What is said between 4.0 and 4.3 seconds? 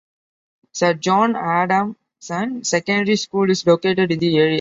in